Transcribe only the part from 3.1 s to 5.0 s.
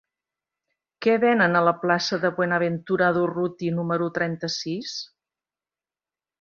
Durruti número trenta-sis?